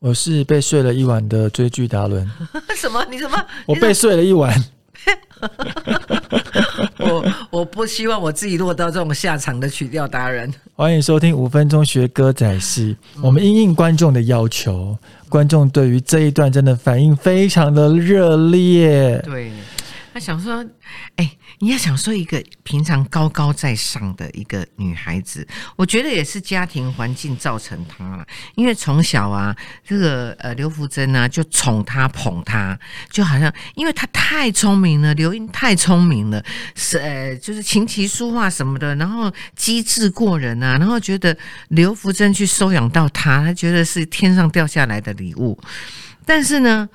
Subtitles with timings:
[0.00, 2.30] 我是被睡了一晚的追剧达伦，
[2.76, 3.04] 什么？
[3.10, 3.42] 你什么？
[3.66, 4.54] 我被睡了一晚。
[6.98, 10.52] 我我不希望我自己落到这种下场的曲调达人。
[10.74, 12.96] 欢迎收听五分钟学歌仔戏。
[13.22, 14.96] 我们应应观众的要求，
[15.28, 19.20] 观众对于这一段真的反应非常的热烈。
[19.24, 19.50] 对。
[20.14, 20.64] 他想说
[21.16, 25.44] ：“哎，你要想说一个平常高高在上的一个女孩子，
[25.74, 28.24] 我觉得也是家庭环境造成她了。
[28.54, 29.54] 因为从小啊，
[29.84, 32.78] 这个呃刘福珍呢就宠她捧她，
[33.10, 36.40] 就好像因为她太聪明了，刘英太聪明了，
[36.76, 41.36] 是呃就是琴棋书画什么的，然后机智过人啊，然后觉得
[41.70, 45.60] 刘福珍去收养到她，她觉得是天上掉下来的礼物。
[46.24, 46.88] 但是呢，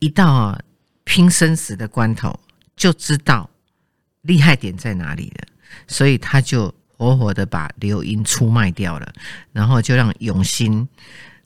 [0.00, 0.60] 一到啊
[1.04, 2.36] 拼生死的关头。”
[2.76, 3.48] 就知道
[4.22, 5.48] 厉害点在哪里了，
[5.88, 9.12] 所以他就活活的把刘英出卖掉了，
[9.52, 10.86] 然后就让永兴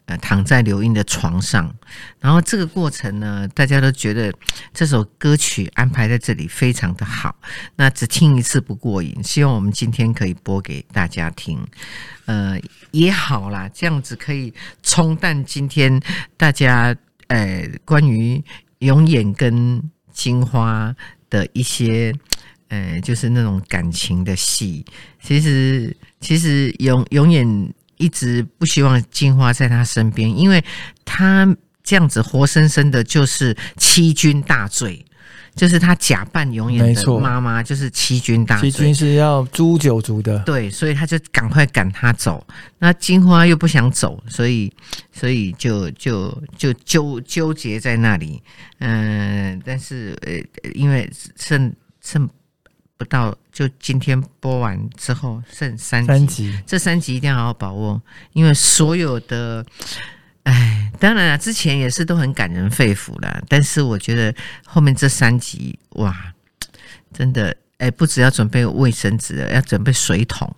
[0.06, 1.72] 呃躺在刘英的床上，
[2.18, 4.32] 然后这个过程呢，大家都觉得
[4.72, 7.36] 这首歌曲安排在这里非常的好，
[7.76, 11.64] 那只听一次不过瘾，希望我们今天可以播给大家听，
[12.26, 12.58] 呃
[12.90, 16.00] 也好啦，这样子可以冲淡今天
[16.36, 16.96] 大家
[17.28, 18.42] 呃关于
[18.78, 19.80] 永远跟
[20.12, 20.94] 金花。
[21.30, 22.12] 的一些，
[22.68, 24.84] 呃，就是那种感情的戏，
[25.22, 30.62] 其实其实永永远一直不希望金花在他身边，因为
[31.04, 31.46] 他
[31.82, 35.04] 这样子活生生的就是欺君大罪，
[35.54, 38.70] 就是他假扮永远的妈妈，就是欺君大罪。
[38.70, 42.46] 欺君是要诛九族的，对，所以他就赶快赶他走。
[42.78, 44.72] 那金花又不想走，所以
[45.12, 48.42] 所以就就就纠纠结在那里。
[48.78, 52.28] 嗯，但是呃，因为剩剩
[52.96, 58.00] 不到，就今天播完之后剩三集，这三集一定要好好把握，
[58.32, 59.64] 因为所有的，
[60.44, 64.34] 哎，当然了，之前也是都很感人肺腑了，但是我觉得
[64.66, 66.14] 后面这三集哇，
[67.12, 70.54] 真的，哎，不只要准备卫生纸要准备水桶，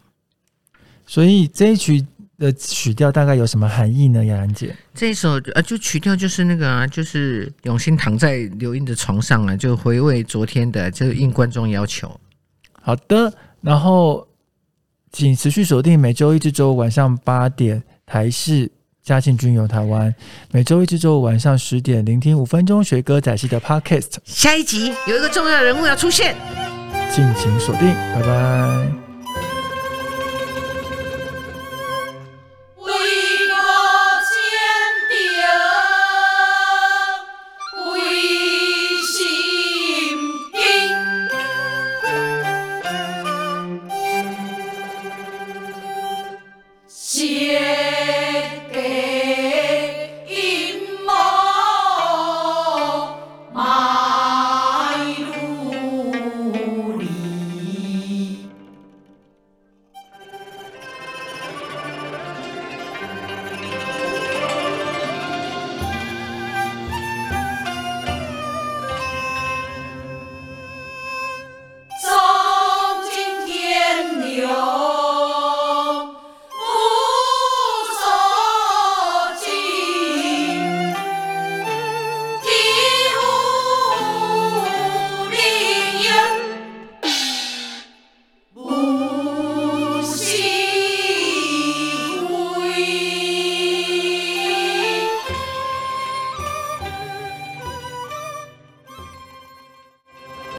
[1.06, 2.06] 所以这一曲。
[2.38, 4.24] 的曲调大概有什么含义呢？
[4.24, 12.20] 雅兰姐，这一首呃，就曲调就是那个啊，就是永兴躺在刘英的床上啊，就回味昨天的，就应观众要求。
[12.80, 14.26] 好的，然后
[15.12, 18.68] 请持续锁定每周一至周五晚上八点台视
[19.04, 20.14] 嘉庆君游台湾，
[20.52, 24.14] 每周一至周五晚上十点聆听五分钟学歌仔戏的 Podcast。
[24.24, 26.36] 下一集有一个重要人物要出现，
[27.10, 29.11] 敬请锁定，拜拜。